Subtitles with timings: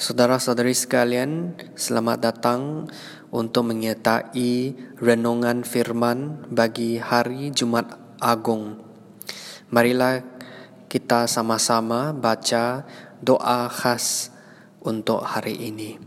[0.00, 2.88] Saudara-saudari sekalian, selamat datang
[3.28, 8.80] untuk menyertai renungan firman bagi hari Jumat Agung.
[9.68, 10.24] Marilah
[10.88, 12.88] kita sama-sama baca
[13.20, 14.32] doa khas
[14.80, 16.00] untuk hari ini.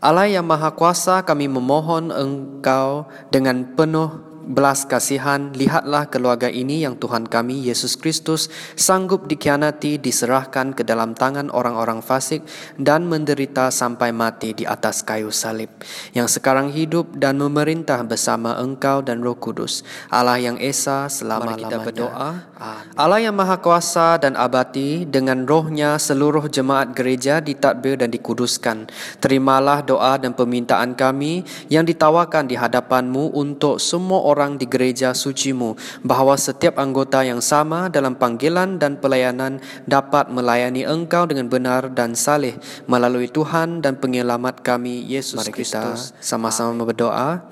[0.00, 6.96] Allah yang Maha Kuasa, kami memohon Engkau dengan penuh belas kasihan, lihatlah keluarga ini yang
[6.96, 12.42] Tuhan kami, Yesus Kristus, sanggup dikhianati, diserahkan ke dalam tangan orang-orang fasik,
[12.80, 15.68] dan menderita sampai mati di atas kayu salib,
[16.16, 21.64] yang sekarang hidup dan memerintah bersama Engkau dan Roh Kudus, Allah yang Esa selama-lamanya.
[21.66, 22.30] kita berdoa.
[22.96, 28.88] Allah yang Maha Kuasa dan abadi, dengan rohnya seluruh jemaat gereja ditadbir dan dikuduskan.
[29.20, 35.74] Terimalah doa dan permintaan kami yang ditawarkan di hadapanmu untuk semua orang di gereja sucimu,
[36.06, 39.58] bahwa setiap anggota yang sama dalam panggilan dan pelayanan
[39.90, 42.54] dapat melayani engkau dengan benar dan saleh
[42.86, 46.14] melalui Tuhan dan penyelamat kami, Yesus Kristus.
[46.22, 47.42] Sama-sama berdoa.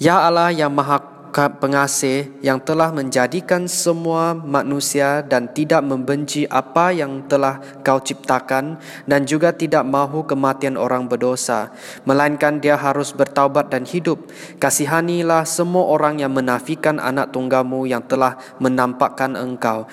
[0.00, 7.24] Ya Allah yang maha pengasih yang telah menjadikan semua manusia dan tidak membenci apa yang
[7.24, 8.76] telah kau ciptakan
[9.08, 11.72] dan juga tidak mahu kematian orang berdosa
[12.04, 14.28] melainkan dia harus bertaubat dan hidup.
[14.60, 19.88] Kasihanilah semua orang yang menafikan anak tunggamu yang telah menampakkan engkau.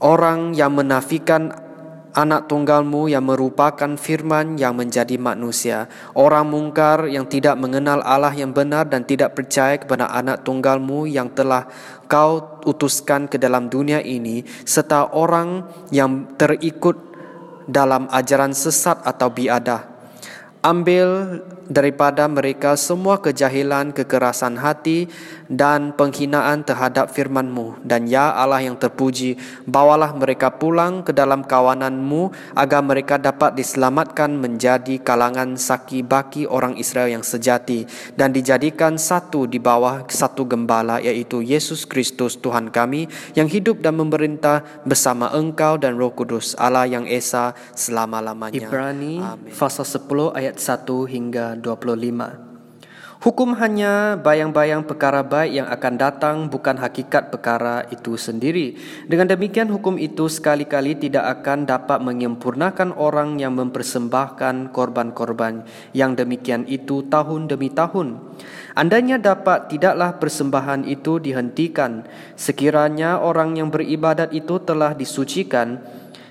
[0.00, 1.69] Orang yang menafikan
[2.14, 5.86] anak tunggalmu yang merupakan firman yang menjadi manusia,
[6.18, 11.30] orang mungkar yang tidak mengenal Allah yang benar dan tidak percaya kepada anak tunggalmu yang
[11.30, 11.70] telah
[12.10, 16.98] kau utuskan ke dalam dunia ini, serta orang yang terikut
[17.70, 19.99] dalam ajaran sesat atau biadah.
[20.60, 25.06] Ambil daripada mereka semua kejahilan, kekerasan hati
[25.46, 27.86] dan penghinaan terhadap firman-Mu.
[27.86, 29.38] Dan ya Allah yang terpuji,
[29.70, 36.74] bawalah mereka pulang ke dalam kawananmu agar mereka dapat diselamatkan menjadi kalangan saki baki orang
[36.74, 37.86] Israel yang sejati
[38.18, 43.06] dan dijadikan satu di bawah satu gembala yaitu Yesus Kristus Tuhan kami
[43.38, 48.58] yang hidup dan memerintah bersama Engkau dan Roh Kudus Allah yang Esa selama-lamanya.
[48.58, 49.22] Ibrani
[49.54, 52.50] pasal 10 ayat ayat 1 hingga 25.
[53.20, 58.80] Hukum hanya bayang-bayang perkara baik yang akan datang bukan hakikat perkara itu sendiri.
[59.06, 66.64] Dengan demikian hukum itu sekali-kali tidak akan dapat menyempurnakan orang yang mempersembahkan korban-korban yang demikian
[66.64, 68.18] itu tahun demi tahun.
[68.72, 72.08] Andainya dapat tidaklah persembahan itu dihentikan
[72.40, 75.78] sekiranya orang yang beribadat itu telah disucikan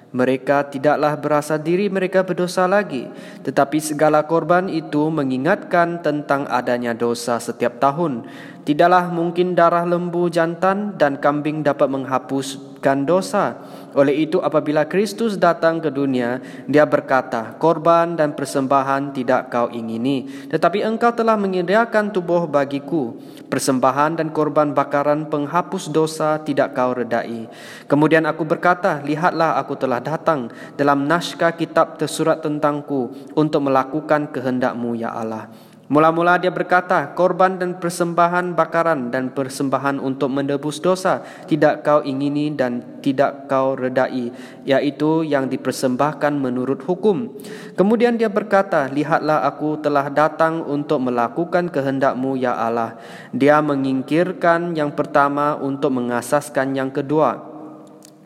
[0.10, 3.06] mereka tidaklah berasa diri mereka berdosa lagi,
[3.46, 8.26] tetapi segala korban itu mengingatkan tentang adanya dosa setiap tahun.
[8.68, 13.58] Tidaklah mungkin darah lembu jantan dan kambing dapat menghapuskan dosa.
[13.98, 16.38] Oleh itu apabila Kristus datang ke dunia,
[16.70, 23.18] dia berkata, korban dan persembahan tidak kau ingini, tetapi engkau telah menyediakan tubuh bagiku.
[23.50, 27.50] Persembahan dan korban bakaran penghapus dosa tidak kau redai.
[27.90, 34.94] Kemudian aku berkata, lihatlah aku telah datang dalam naskah kitab tersurat tentangku untuk melakukan kehendakmu
[34.94, 35.50] ya Allah.
[35.90, 42.54] Mula-mula dia berkata, korban dan persembahan bakaran dan persembahan untuk menebus dosa tidak kau ingini
[42.54, 44.30] dan tidak kau redai,
[44.70, 47.34] yaitu yang dipersembahkan menurut hukum.
[47.74, 53.02] Kemudian dia berkata, lihatlah aku telah datang untuk melakukan kehendakmu ya Allah.
[53.34, 57.49] Dia mengingkirkan yang pertama untuk mengasaskan yang kedua.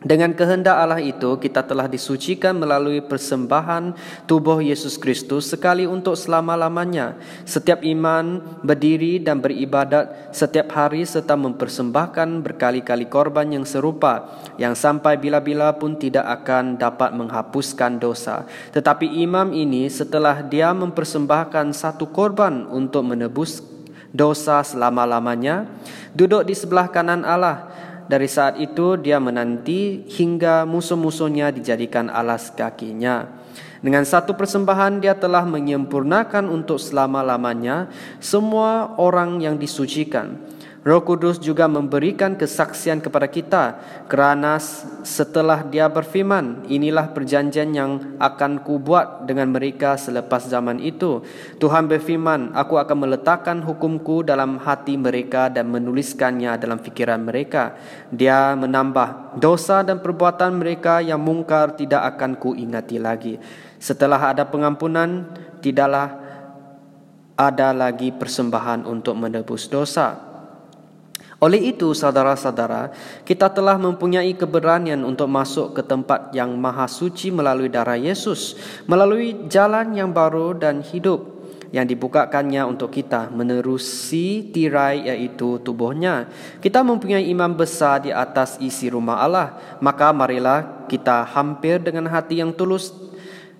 [0.04, 3.96] Dengan kehendak Allah itu, kita telah disucikan melalui persembahan
[4.28, 7.16] tubuh Yesus Kristus sekali untuk selama-lamanya.
[7.48, 14.28] Setiap iman berdiri dan beribadat setiap hari serta mempersembahkan berkali-kali korban yang serupa,
[14.60, 18.44] yang sampai bila-bila pun tidak akan dapat menghapuskan dosa.
[18.76, 23.64] Tetapi imam ini setelah dia mempersembahkan satu korban untuk menebus
[24.14, 25.66] dosa selama-lamanya,
[26.14, 27.73] duduk di sebelah kanan Allah,
[28.04, 33.44] dari saat itu dia menanti hingga musuh-musuhnya dijadikan alas kakinya.
[33.84, 40.40] Dengan satu persembahan dia telah menyempurnakan untuk selama-lamanya semua orang yang disucikan.
[40.84, 44.60] Roh Kudus juga memberikan kesaksian kepada kita kerana
[45.00, 51.24] setelah dia berfirman, inilah perjanjian yang akan kubuat dengan mereka selepas zaman itu.
[51.56, 57.80] Tuhan berfirman, aku akan meletakkan hukumku dalam hati mereka dan menuliskannya dalam fikiran mereka.
[58.12, 63.40] Dia menambah, dosa dan perbuatan mereka yang mungkar tidak akan kuingati lagi.
[63.80, 65.32] Setelah ada pengampunan,
[65.64, 66.20] tidaklah
[67.40, 70.33] ada lagi persembahan untuk menebus dosa.
[71.44, 72.88] Oleh itu, saudara-saudara,
[73.28, 78.56] kita telah mempunyai keberanian untuk masuk ke tempat yang maha suci melalui darah Yesus,
[78.88, 81.36] melalui jalan yang baru dan hidup
[81.68, 86.32] yang dibukakannya untuk kita menerusi tirai yaitu tubuhnya.
[86.64, 92.40] Kita mempunyai imam besar di atas isi rumah Allah, maka marilah kita hampir dengan hati
[92.40, 92.88] yang tulus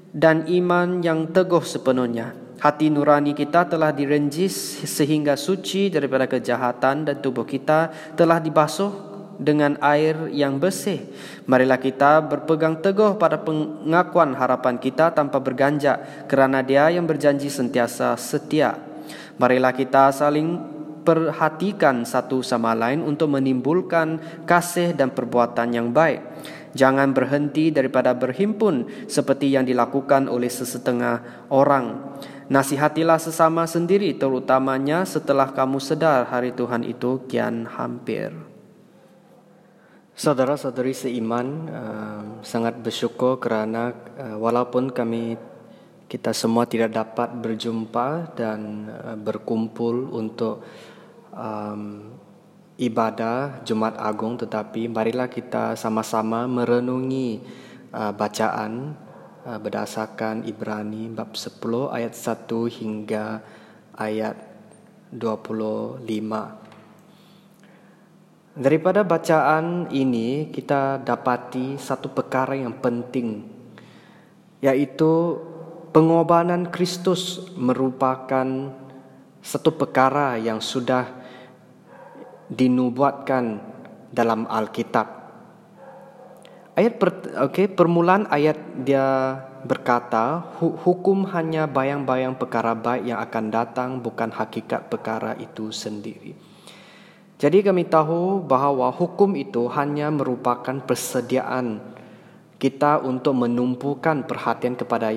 [0.09, 4.57] dan iman yang teguh sepenuhnya Hati nurani kita telah direnjis
[4.89, 8.89] sehingga suci daripada kejahatan dan tubuh kita telah dibasuh
[9.37, 11.05] dengan air yang bersih.
[11.45, 18.17] Marilah kita berpegang teguh pada pengakuan harapan kita tanpa berganjak kerana dia yang berjanji sentiasa
[18.17, 18.81] setia.
[19.37, 20.57] Marilah kita saling
[21.05, 24.17] perhatikan satu sama lain untuk menimbulkan
[24.49, 26.25] kasih dan perbuatan yang baik.
[26.75, 32.14] Jangan berhenti daripada berhimpun seperti yang dilakukan oleh sesetengah orang
[32.45, 38.37] Nasihatilah sesama sendiri terutamanya setelah kamu sedar hari Tuhan itu kian hampir.
[40.13, 45.41] Saudara-saudari seiman uh, sangat bersyukur kerana uh, walaupun kami
[46.05, 50.63] kita semua tidak dapat berjumpa dan uh, berkumpul untuk
[51.33, 52.13] um,
[52.79, 57.43] ibadah Jumat Agung tetapi marilah kita sama-sama merenungi
[57.91, 58.95] uh, bacaan
[59.45, 61.61] berdasarkan Ibrani bab 10
[61.93, 62.49] ayat 1
[62.81, 63.45] hingga
[63.93, 64.37] ayat
[65.13, 66.01] 25.
[68.55, 73.45] Daripada bacaan ini kita dapati satu perkara yang penting
[74.65, 75.37] yaitu
[75.93, 78.73] pengorbanan Kristus merupakan
[79.45, 81.05] satu perkara yang sudah
[82.49, 83.61] dinubuatkan
[84.09, 85.24] dalam Alkitab.
[86.75, 93.91] Ayat per, okay, permulaan ayat dia berkata hukum hanya bayang-bayang perkara baik yang akan datang
[94.03, 96.35] bukan hakikat perkara itu sendiri.
[97.39, 101.79] Jadi kami tahu bahawa hukum itu hanya merupakan persediaan
[102.59, 105.15] kita untuk menumpukan perhatian kepada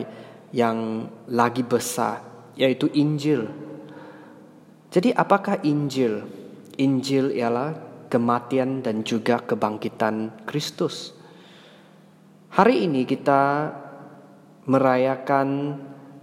[0.53, 2.21] yang lagi besar
[2.53, 3.50] yaitu Injil.
[4.94, 6.21] Jadi apakah Injil?
[6.77, 7.74] Injil ialah
[8.13, 11.17] kematian dan juga kebangkitan Kristus.
[12.48, 13.76] Hari ini kita
[14.68, 15.80] merayakan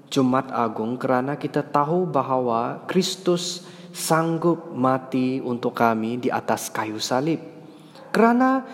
[0.09, 7.43] Jumat Agung kerana kita tahu bahawa Kristus sanggup mati untuk kami di atas kayu salib.
[8.09, 8.65] Kerana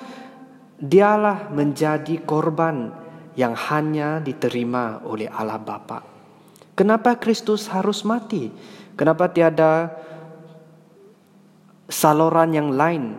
[0.78, 2.92] dialah menjadi korban
[3.34, 6.06] yang hanya diterima oleh Allah Bapa.
[6.78, 8.48] Kenapa Kristus harus mati?
[8.94, 9.90] Kenapa tiada
[11.90, 13.16] saluran yang lain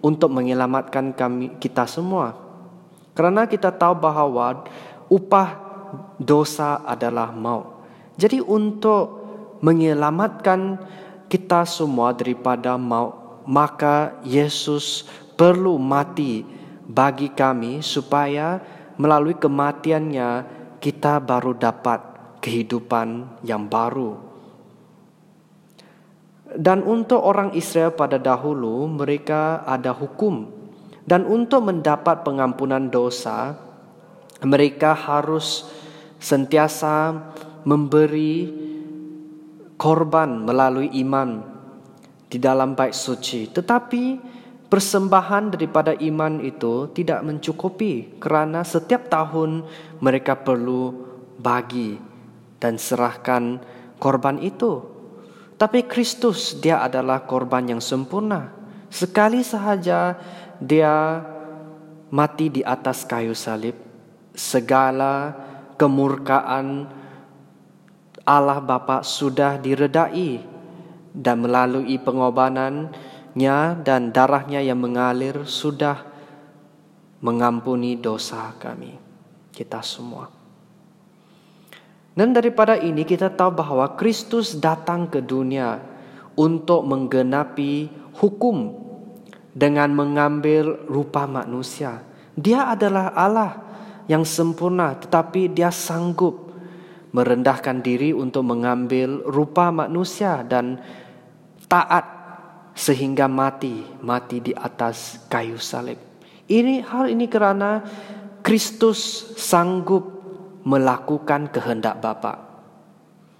[0.00, 2.45] untuk menyelamatkan kami kita semua?
[3.16, 4.68] Kerana kita tahu bahawa
[5.08, 5.56] upah
[6.20, 7.80] dosa adalah maut.
[8.20, 9.24] Jadi untuk
[9.64, 10.76] menyelamatkan
[11.32, 16.44] kita semua daripada maut, maka Yesus perlu mati
[16.86, 18.60] bagi kami supaya
[19.00, 20.30] melalui kematiannya
[20.80, 22.00] kita baru dapat
[22.40, 24.16] kehidupan yang baru.
[26.56, 30.55] Dan untuk orang Israel pada dahulu mereka ada hukum
[31.06, 33.54] dan untuk mendapat pengampunan dosa,
[34.42, 35.64] mereka harus
[36.18, 37.14] sentiasa
[37.62, 38.50] memberi
[39.78, 41.46] korban melalui iman
[42.26, 43.46] di dalam bait suci.
[43.54, 44.04] Tetapi
[44.66, 49.62] persembahan daripada iman itu tidak mencukupi kerana setiap tahun
[50.02, 50.90] mereka perlu
[51.38, 51.94] bagi
[52.58, 53.62] dan serahkan
[54.02, 54.82] korban itu.
[55.56, 58.52] Tapi Kristus dia adalah korban yang sempurna.
[58.92, 60.16] Sekali sahaja
[60.60, 61.22] dia
[62.10, 63.76] mati di atas kayu salib,
[64.36, 65.34] segala
[65.76, 66.88] kemurkaan
[68.26, 70.42] Allah Bapa sudah diredai
[71.14, 76.04] dan melalui pengorbanannya dan darahnya yang mengalir sudah
[77.22, 78.98] mengampuni dosa kami,
[79.54, 80.28] kita semua.
[82.16, 85.84] Dan daripada ini kita tahu bahawa Kristus datang ke dunia
[86.32, 88.85] untuk menggenapi hukum
[89.56, 92.04] dengan mengambil rupa manusia.
[92.36, 93.52] Dia adalah Allah
[94.04, 96.52] yang sempurna tetapi dia sanggup
[97.16, 100.76] merendahkan diri untuk mengambil rupa manusia dan
[101.64, 102.04] taat
[102.76, 105.96] sehingga mati, mati di atas kayu salib.
[106.44, 107.80] Ini hal ini kerana
[108.44, 110.04] Kristus sanggup
[110.68, 112.44] melakukan kehendak Bapa.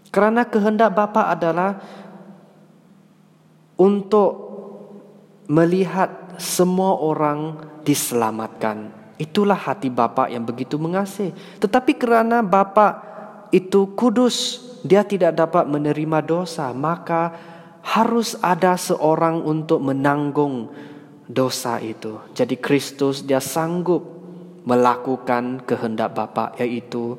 [0.09, 1.77] Kerana kehendak Bapa adalah
[3.77, 4.46] untuk
[5.47, 8.91] melihat semua orang diselamatkan.
[9.17, 11.33] Itulah hati Bapa yang begitu mengasihi.
[11.63, 13.01] Tetapi kerana Bapa
[13.49, 17.33] itu kudus, dia tidak dapat menerima dosa, maka
[17.87, 20.69] harus ada seorang untuk menanggung
[21.31, 22.19] dosa itu.
[22.35, 24.05] Jadi Kristus dia sanggup
[24.67, 27.15] melakukan kehendak Bapa yaitu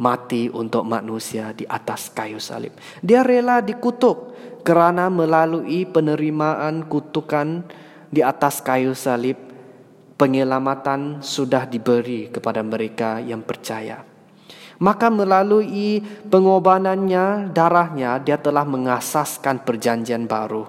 [0.00, 2.72] mati untuk manusia di atas kayu salib.
[3.00, 4.32] Dia rela dikutuk
[4.66, 7.62] kerana melalui penerimaan kutukan
[8.10, 9.38] di atas kayu salib
[10.18, 14.02] penyelamatan sudah diberi kepada mereka yang percaya.
[14.82, 20.66] Maka melalui pengobanannya, darahnya, dia telah mengasaskan perjanjian baru.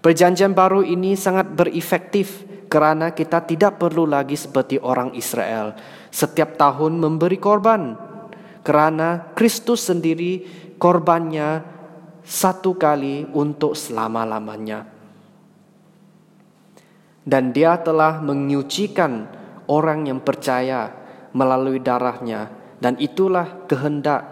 [0.00, 5.76] Perjanjian baru ini sangat berefektif kerana kita tidak perlu lagi seperti orang Israel.
[6.08, 7.94] Setiap tahun memberi korban.
[8.66, 10.42] Kerana Kristus sendiri
[10.80, 11.79] korbannya
[12.24, 14.86] satu kali untuk selama-lamanya.
[17.20, 19.28] Dan dia telah menyucikan
[19.70, 20.90] orang yang percaya
[21.30, 22.50] melalui darahnya
[22.82, 24.24] dan itulah kehendak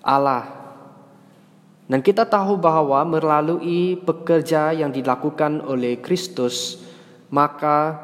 [0.00, 0.64] Allah.
[1.84, 6.80] Dan kita tahu bahwa melalui pekerja yang dilakukan oleh Kristus,
[7.28, 8.00] maka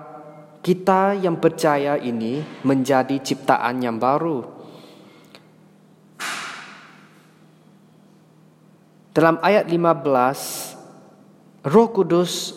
[0.60, 4.59] kita yang percaya ini menjadi ciptaan yang baru.
[9.10, 12.54] Dalam ayat 15, Roh Kudus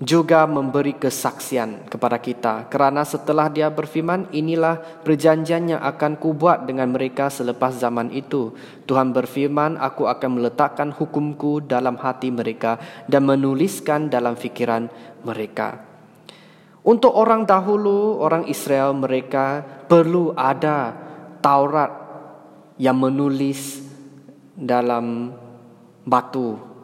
[0.00, 6.88] juga memberi kesaksian kepada kita kerana setelah dia berfirman inilah perjanjian yang akan kubuat dengan
[6.88, 8.56] mereka selepas zaman itu.
[8.88, 14.88] Tuhan berfirman aku akan meletakkan hukumku dalam hati mereka dan menuliskan dalam fikiran
[15.20, 15.84] mereka.
[16.80, 20.96] Untuk orang dahulu orang Israel mereka perlu ada
[21.44, 21.92] Taurat
[22.80, 23.84] yang menulis
[24.56, 25.36] dalam
[26.04, 26.74] batu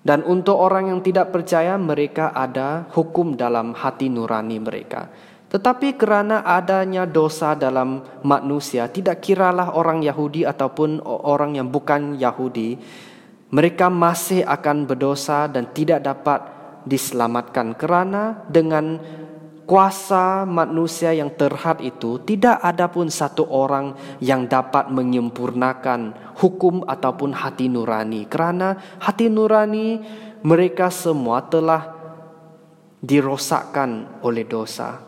[0.00, 5.12] dan untuk orang yang tidak percaya mereka ada hukum dalam hati nurani mereka.
[5.50, 12.78] Tetapi kerana adanya dosa dalam manusia, tidak kiralah orang Yahudi ataupun orang yang bukan Yahudi,
[13.50, 16.40] mereka masih akan berdosa dan tidak dapat
[16.86, 18.96] diselamatkan kerana dengan
[19.70, 27.30] kuasa manusia yang terhad itu tidak ada pun satu orang yang dapat menyempurnakan hukum ataupun
[27.30, 30.02] hati nurani kerana hati nurani
[30.42, 31.86] mereka semua telah
[32.98, 35.06] dirosakkan oleh dosa.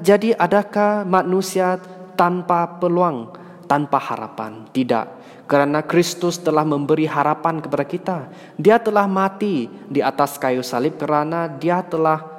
[0.00, 1.76] Jadi adakah manusia
[2.16, 3.34] tanpa peluang,
[3.68, 4.64] tanpa harapan?
[4.70, 5.06] Tidak.
[5.44, 8.18] Kerana Kristus telah memberi harapan kepada kita.
[8.56, 12.35] Dia telah mati di atas kayu salib kerana dia telah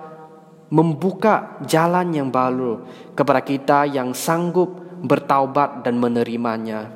[0.67, 2.83] membuka jalan yang baru
[3.15, 6.91] kepada kita yang sanggup bertaubat dan menerimanya.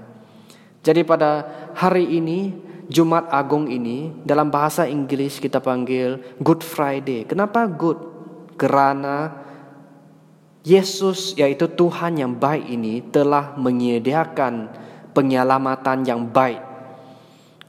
[0.82, 1.46] Jadi pada
[1.78, 2.52] hari ini
[2.92, 7.24] Jumat Agung ini dalam bahasa Inggris kita panggil Good Friday.
[7.24, 8.02] Kenapa good?
[8.60, 9.32] Kerana
[10.62, 14.70] Yesus yaitu Tuhan yang baik ini telah menyediakan
[15.16, 16.62] penyelamatan yang baik.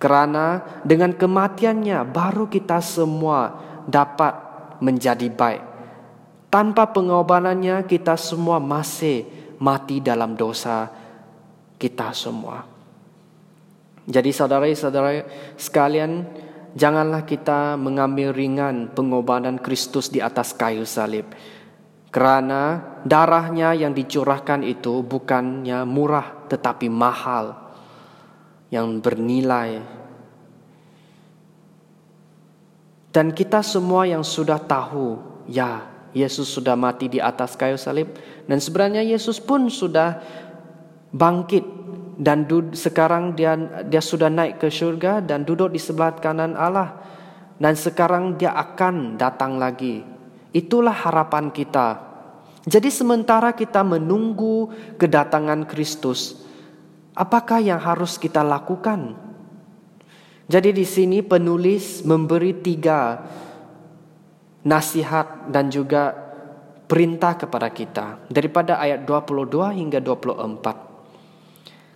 [0.02, 3.54] Kerana dengan kematiannya baru kita semua
[3.86, 4.34] dapat
[4.82, 5.71] menjadi baik.
[6.52, 9.24] Tanpa pengorbanannya kita semua masih
[9.56, 10.92] mati dalam dosa
[11.80, 12.68] kita semua.
[14.04, 15.24] Jadi saudara-saudara
[15.56, 16.28] sekalian,
[16.76, 21.24] janganlah kita mengambil ringan pengorbanan Kristus di atas kayu salib.
[22.12, 27.56] Kerana darahnya yang dicurahkan itu bukannya murah tetapi mahal
[28.68, 29.80] yang bernilai.
[33.08, 35.16] Dan kita semua yang sudah tahu,
[35.48, 38.12] ya Yesus sudah mati di atas kayu salib
[38.44, 40.20] dan sebenarnya Yesus pun sudah
[41.12, 41.64] bangkit
[42.20, 42.44] dan
[42.76, 43.56] sekarang dia
[43.88, 47.00] dia sudah naik ke surga dan duduk di sebelah kanan Allah
[47.56, 50.02] dan sekarang dia akan datang lagi.
[50.52, 52.12] Itulah harapan kita.
[52.62, 56.42] Jadi sementara kita menunggu kedatangan Kristus,
[57.16, 59.18] apakah yang harus kita lakukan?
[60.46, 63.24] Jadi di sini penulis memberi tiga
[64.62, 66.14] nasihat dan juga
[66.86, 70.92] perintah kepada kita daripada ayat 22 hingga 24.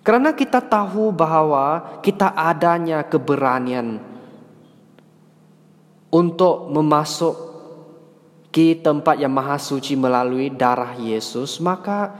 [0.06, 3.98] Karena kita tahu bahwa kita adanya keberanian
[6.14, 7.34] untuk memasuk
[8.54, 12.14] ke tempat yang maha suci melalui darah Yesus, maka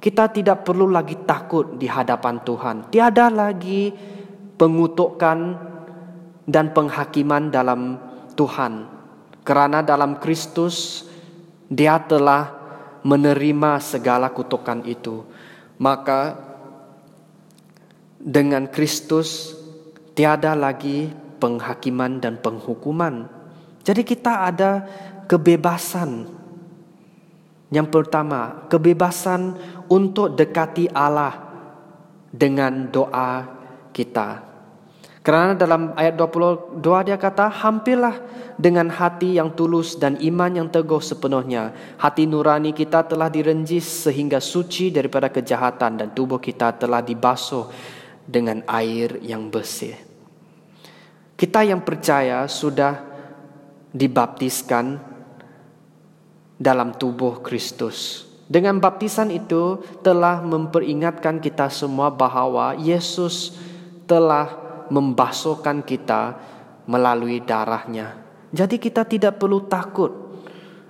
[0.00, 2.76] kita tidak perlu lagi takut di hadapan Tuhan.
[2.90, 3.92] Tiada lagi
[4.56, 5.38] pengutukan
[6.48, 8.00] dan penghakiman dalam
[8.34, 8.99] Tuhan.
[9.50, 11.02] Kerana dalam Kristus
[11.66, 12.54] dia telah
[13.02, 15.26] menerima segala kutukan itu.
[15.82, 16.38] Maka
[18.14, 19.58] dengan Kristus
[20.14, 21.10] tiada lagi
[21.42, 23.26] penghakiman dan penghukuman.
[23.82, 24.86] Jadi kita ada
[25.26, 26.30] kebebasan.
[27.74, 29.58] Yang pertama, kebebasan
[29.90, 31.34] untuk dekati Allah
[32.30, 33.46] dengan doa
[33.90, 34.49] kita.
[35.20, 38.16] Karena dalam ayat 22 dia kata, hampirlah
[38.56, 41.76] dengan hati yang tulus dan iman yang teguh sepenuhnya.
[42.00, 47.68] Hati nurani kita telah direnjis sehingga suci daripada kejahatan dan tubuh kita telah dibasuh
[48.24, 49.92] dengan air yang bersih.
[51.36, 53.04] Kita yang percaya sudah
[53.92, 55.00] dibaptiskan
[56.56, 58.28] dalam tubuh Kristus.
[58.48, 63.56] Dengan baptisan itu telah memperingatkan kita semua bahwa Yesus
[64.08, 66.36] telah membasuhkan kita
[66.84, 68.18] melalui darahnya.
[68.50, 70.10] Jadi kita tidak perlu takut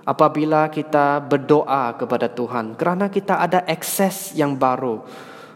[0.01, 5.05] apabila kita berdoa kepada Tuhan karena kita ada akses yang baru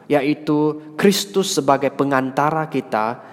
[0.06, 3.26] yaitu Kristus sebagai pengantara kita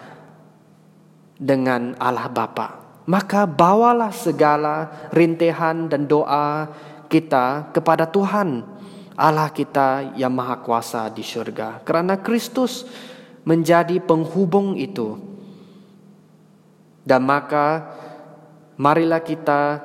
[1.37, 2.81] dengan Allah Bapa.
[3.05, 6.71] Maka bawalah segala rintihan dan doa
[7.13, 8.65] kita kepada Tuhan
[9.13, 11.85] Allah kita yang maha kuasa di surga.
[11.85, 12.89] Karena Kristus
[13.43, 15.19] menjadi penghubung itu.
[17.03, 17.91] Dan maka
[18.79, 19.83] marilah kita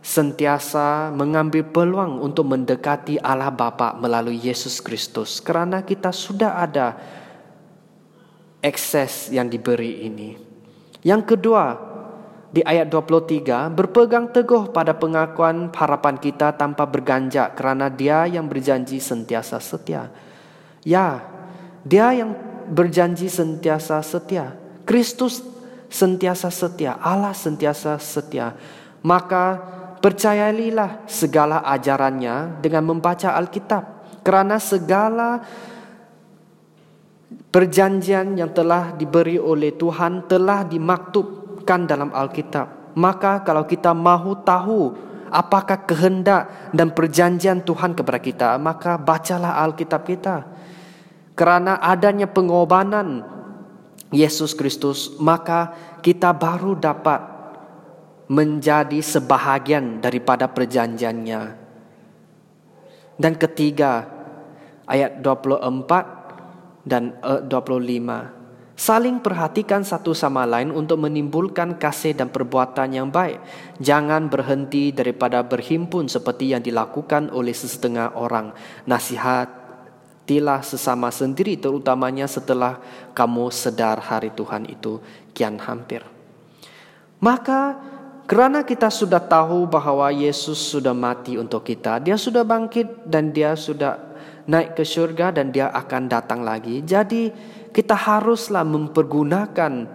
[0.00, 6.96] sentiasa mengambil peluang untuk mendekati Allah Bapa melalui Yesus Kristus karena kita sudah ada
[8.64, 10.30] akses yang diberi ini.
[11.04, 11.76] Yang kedua,
[12.50, 18.98] di ayat 23 berpegang teguh pada pengakuan harapan kita tanpa berganjak karena dia yang berjanji
[18.98, 20.08] sentiasa setia.
[20.82, 21.24] Ya,
[21.84, 24.54] dia yang berjanji sentiasa setia.
[24.86, 25.42] Kristus
[25.90, 28.54] sentiasa setia, Allah sentiasa setia.
[29.02, 29.58] Maka
[29.98, 33.82] percayailah segala ajarannya dengan membaca Alkitab.
[34.22, 35.42] Kerana segala
[37.50, 42.94] perjanjian yang telah diberi oleh Tuhan telah dimaktubkan dalam Alkitab.
[42.94, 44.80] Maka kalau kita mahu tahu
[45.30, 50.36] apakah kehendak dan perjanjian Tuhan kepada kita, maka bacalah Alkitab kita
[51.40, 53.24] karena adanya pengorbanan
[54.12, 55.72] Yesus Kristus, maka
[56.04, 57.24] kita baru dapat
[58.28, 61.56] menjadi sebahagian daripada perjanjiannya.
[63.16, 64.04] Dan ketiga,
[64.84, 67.48] ayat 24 dan 25.
[67.48, 68.24] Eh,
[68.80, 73.36] Saling perhatikan satu sama lain untuk menimbulkan kasih dan perbuatan yang baik.
[73.76, 78.56] Jangan berhenti daripada berhimpun seperti yang dilakukan oleh setengah orang.
[78.88, 79.59] Nasihat
[80.30, 82.78] Tilah sesama sendiri terutamanya setelah
[83.18, 85.02] kamu sedar hari Tuhan itu
[85.34, 86.06] kian hampir.
[87.18, 87.74] Maka
[88.30, 93.58] kerana kita sudah tahu bahwa Yesus sudah mati untuk kita, dia sudah bangkit dan dia
[93.58, 93.98] sudah
[94.46, 96.78] naik ke surga dan dia akan datang lagi.
[96.86, 97.34] Jadi
[97.74, 99.90] kita haruslah mempergunakan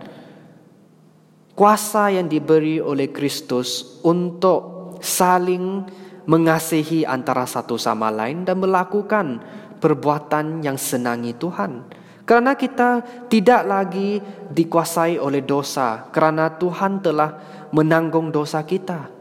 [1.56, 5.88] kuasa yang diberi oleh Kristus untuk saling
[6.28, 9.40] mengasihi antara satu sama lain dan melakukan
[9.80, 12.04] perbuatan yang senangi Tuhan.
[12.26, 14.18] Karena kita tidak lagi
[14.50, 17.38] dikuasai oleh dosa, karena Tuhan telah
[17.70, 19.14] menanggung dosa kita.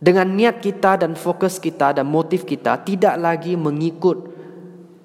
[0.00, 4.32] Dengan niat kita dan fokus kita dan motif kita tidak lagi mengikut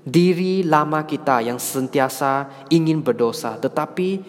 [0.07, 4.23] diri lama kita yang sentiasa ingin berdosa, tetapi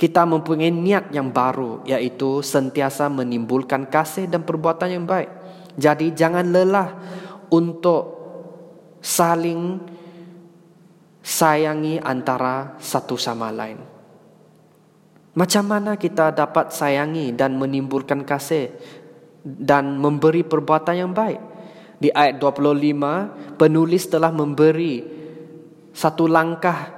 [0.00, 5.28] kita mempunyai niat yang baru, yaitu sentiasa menimbulkan kasih dan perbuatan yang baik.
[5.76, 6.88] Jadi, jangan lelah
[7.52, 8.19] untuk
[9.00, 9.80] saling
[11.20, 13.80] sayangi antara satu sama lain.
[15.36, 18.72] Macam mana kita dapat sayangi dan menimbulkan kasih
[19.44, 21.40] dan memberi perbuatan yang baik?
[22.00, 25.04] Di ayat 25, penulis telah memberi
[25.92, 26.96] satu langkah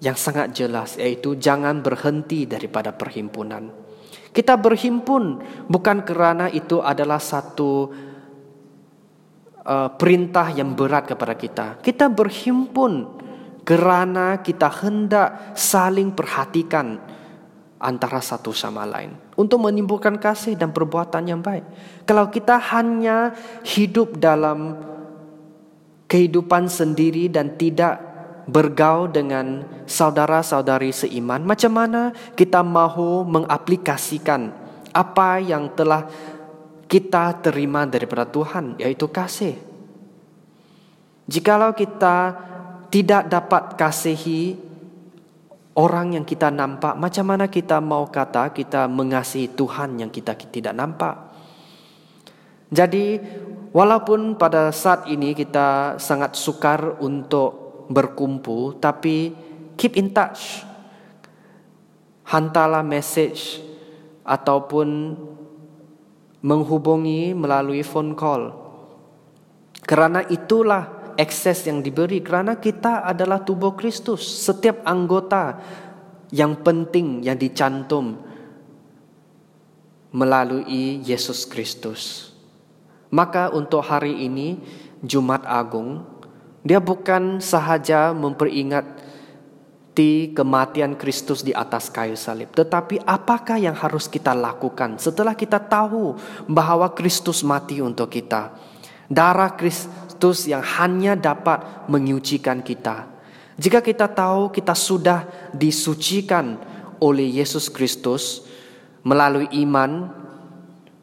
[0.00, 3.70] yang sangat jelas yaitu jangan berhenti daripada perhimpunan.
[4.34, 5.38] Kita berhimpun
[5.70, 7.94] bukan kerana itu adalah satu
[9.64, 11.66] uh, perintah yang berat kepada kita.
[11.80, 13.24] Kita berhimpun
[13.64, 17.00] kerana kita hendak saling perhatikan
[17.80, 21.64] antara satu sama lain untuk menimbulkan kasih dan perbuatan yang baik.
[22.08, 24.78] Kalau kita hanya hidup dalam
[26.08, 28.00] kehidupan sendiri dan tidak
[28.44, 34.52] bergaul dengan saudara-saudari seiman, macam mana kita mahu mengaplikasikan
[34.94, 36.06] apa yang telah
[36.94, 39.58] kita terima daripada Tuhan, yaitu kasih.
[41.26, 42.38] Jikalau kita
[42.86, 44.54] tidak dapat kasihi
[45.74, 50.70] orang yang kita nampak, macam mana kita mau kata kita mengasihi Tuhan yang kita tidak
[50.70, 51.34] nampak?
[52.70, 53.18] Jadi,
[53.74, 59.34] walaupun pada saat ini kita sangat sukar untuk berkumpul, tapi
[59.74, 60.62] keep in touch.
[62.30, 63.58] Hantarlah message
[64.22, 65.18] ataupun
[66.44, 68.52] menghubungi melalui phone call.
[69.80, 74.20] Kerana itulah akses yang diberi kerana kita adalah tubuh Kristus.
[74.20, 75.56] Setiap anggota
[76.28, 78.20] yang penting yang dicantum
[80.12, 82.30] melalui Yesus Kristus.
[83.08, 84.60] Maka untuk hari ini
[85.00, 86.04] Jumat Agung
[86.64, 88.12] dia bukan sahaja
[89.94, 95.62] memperingati kematian Kristus di atas kayu salib, tetapi apakah yang harus kita lakukan setelah kita
[95.62, 96.18] tahu
[96.50, 98.50] bahwa Kristus mati untuk kita?
[99.06, 103.06] Darah Kristus yang hanya dapat menyucikan kita.
[103.54, 106.58] Jika kita tahu kita sudah disucikan
[106.98, 108.42] oleh Yesus Kristus
[109.06, 110.10] melalui iman,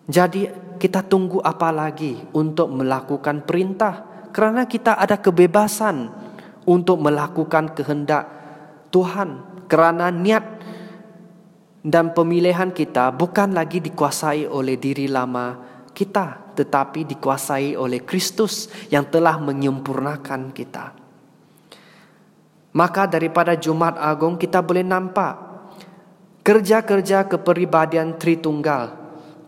[0.04, 4.27] jadi kita tunggu apa lagi untuk melakukan perintah?
[4.36, 6.12] Karena kita ada kebebasan
[6.67, 8.40] untuk melakukan kehendak
[8.91, 9.63] Tuhan.
[9.71, 10.45] Karena niat
[11.82, 15.58] dan pemilihan kita bukan lagi dikuasai oleh diri lama
[15.95, 20.93] kita, tetapi dikuasai oleh Kristus yang telah menyempurnakan kita.
[22.71, 25.36] Maka daripada Jumat Agung kita boleh nampak
[26.43, 28.95] kerja-kerja kepribadian Tritunggal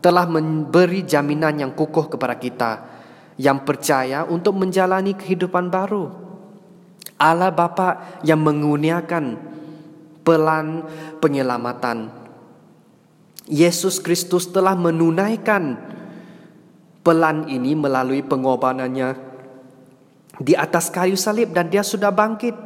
[0.04, 2.72] telah memberi jaminan yang kukuh kepada kita
[3.40, 6.23] yang percaya untuk menjalani kehidupan baru.
[7.18, 9.38] Allah Bapa yang menguniakan
[10.24, 10.82] pelan
[11.20, 12.10] penyelamatan.
[13.44, 15.76] Yesus Kristus telah menunaikan
[17.04, 19.12] pelan ini melalui pengobatannya
[20.40, 22.56] di atas kayu salib dan dia sudah bangkit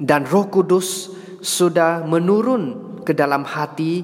[0.00, 1.12] dan Roh Kudus
[1.44, 4.02] sudah menurun ke dalam hati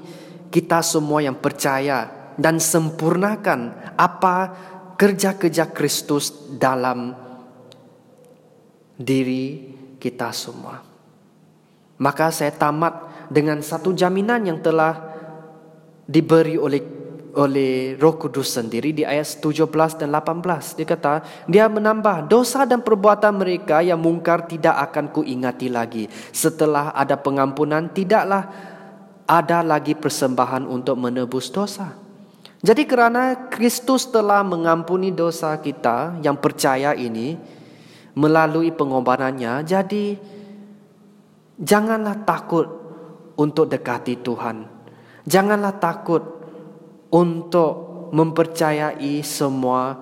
[0.53, 4.37] kita semua yang percaya dan sempurnakan apa
[5.01, 7.28] kerja-kerja Kristus dalam
[8.99, 9.71] diri
[10.03, 10.83] kita semua.
[11.99, 14.99] Maka saya tamat dengan satu jaminan yang telah
[16.05, 16.99] diberi oleh
[17.39, 19.69] oleh Roh Kudus sendiri di ayat 17
[20.01, 21.13] dan 18 dia kata
[21.47, 26.11] dia menambah dosa dan perbuatan mereka yang mungkar tidak akan kuingati lagi.
[26.35, 28.51] Setelah ada pengampunan tidaklah
[29.29, 31.95] ada lagi persembahan untuk menebus dosa.
[32.59, 37.58] Jadi kerana Kristus telah mengampuni dosa kita yang percaya ini
[38.19, 40.19] melalui pengobatannya jadi
[41.55, 42.67] janganlah takut
[43.39, 44.67] untuk dekati Tuhan.
[45.23, 46.23] Janganlah takut
[47.15, 49.95] untuk mempercayai semua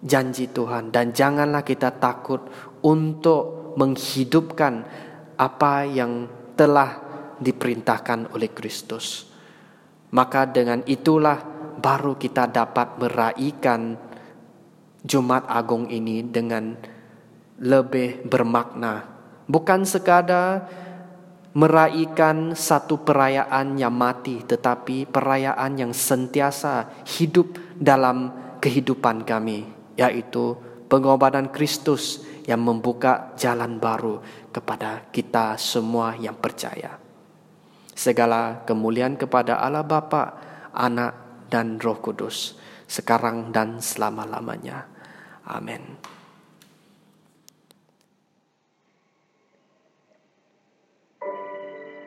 [0.00, 0.88] janji Tuhan.
[0.88, 2.40] Dan janganlah kita takut
[2.80, 4.86] untuk menghidupkan
[5.36, 7.02] apa yang telah
[7.36, 9.28] diperintahkan oleh Kristus.
[10.14, 11.42] Maka dengan itulah
[11.82, 13.98] baru kita dapat meraihkan
[15.02, 16.93] Jumat Agung ini dengan
[17.64, 19.08] lebih bermakna.
[19.48, 20.68] Bukan sekadar
[21.56, 28.28] meraihkan satu perayaan yang mati, tetapi perayaan yang sentiasa hidup dalam
[28.60, 29.64] kehidupan kami,
[29.96, 30.58] yaitu
[30.92, 34.20] pengobatan Kristus yang membuka jalan baru
[34.52, 37.00] kepada kita semua yang percaya.
[37.94, 40.36] Segala kemuliaan kepada Allah Bapa,
[40.74, 42.58] Anak, dan Roh Kudus,
[42.90, 44.90] sekarang dan selama-lamanya.
[45.46, 46.14] Amin.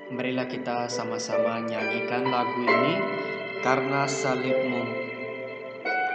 [0.08, 2.96] Marilah kita sama-sama nyanyikan lagu ini
[3.60, 4.88] karena salibmu.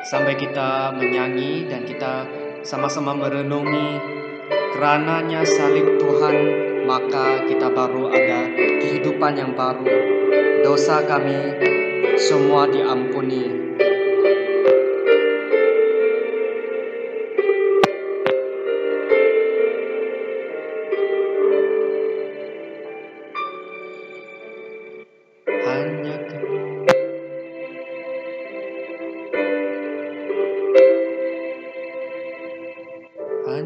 [0.09, 2.24] Sampai kita menyanyi dan kita
[2.64, 4.00] sama-sama merenungi
[4.72, 6.37] kerananya salib Tuhan
[6.88, 8.48] maka kita baru ada
[8.81, 9.85] kehidupan yang baru.
[10.64, 11.61] Dosa kami
[12.16, 13.62] semua diampuni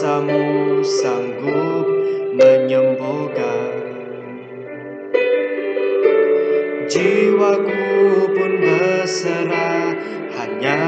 [0.00, 1.84] Kuasamu sanggup
[2.32, 3.84] menyembuhkan.
[6.88, 7.84] Jiwaku
[8.32, 9.92] pun berserah
[10.40, 10.80] hanya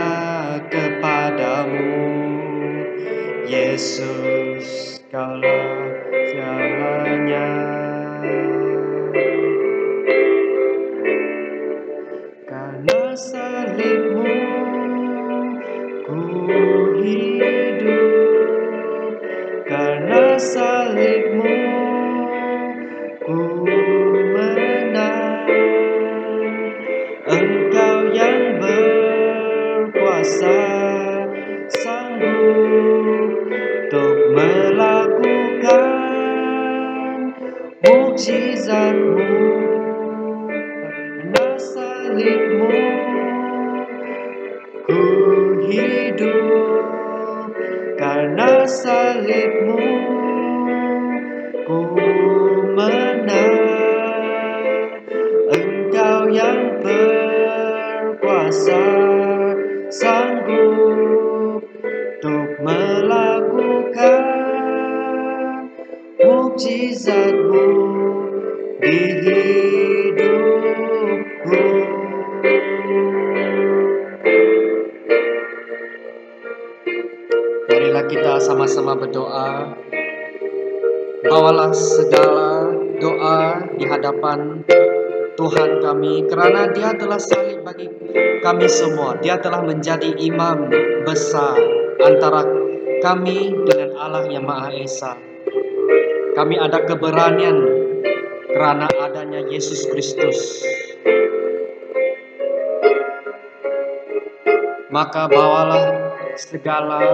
[0.73, 1.93] kepadamu.
[3.45, 5.93] Yesus kaulah
[6.33, 7.49] segalanya
[85.93, 87.85] kami karena dia telah salib bagi
[88.41, 89.21] kami semua.
[89.21, 90.73] Dia telah menjadi imam
[91.05, 91.61] besar
[92.01, 92.49] antara
[93.05, 95.13] kami dengan Allah yang Maha Esa.
[96.33, 97.61] Kami ada keberanian
[98.57, 100.65] karena adanya Yesus Kristus.
[104.89, 107.05] Maka bawalah segala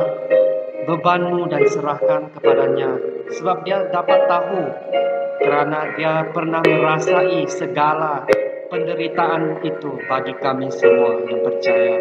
[0.87, 2.95] bebanmu dan serahkan kepadanya
[3.35, 4.63] sebab dia dapat tahu
[5.43, 8.23] karena dia pernah merasai segala
[8.69, 11.97] penderitaan itu bagi kami semua yang percaya.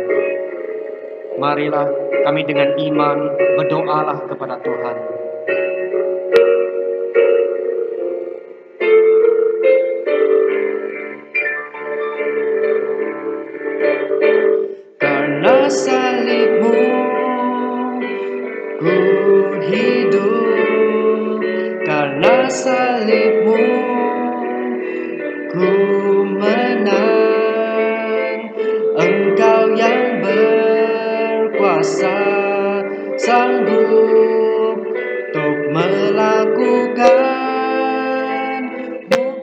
[1.39, 1.87] Marilah
[2.27, 3.17] kami dengan iman
[3.55, 5.26] berdoalah kepada Tuhan.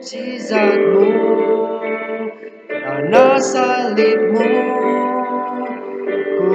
[0.05, 1.09] Mukjizatmu
[2.69, 4.53] karena salibmu
[6.37, 6.53] ku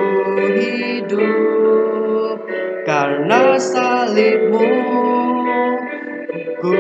[0.55, 2.39] hidup.
[2.87, 4.71] Karena salibmu
[6.63, 6.79] ku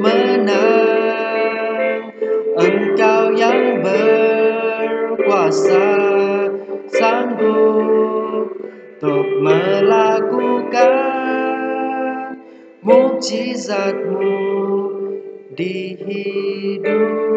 [0.00, 2.16] menang.
[2.56, 5.84] Engkau yang berkuasa
[6.96, 10.96] sanggup untuk melakukan
[12.80, 14.59] mukjizatmu
[15.50, 17.29] di hidup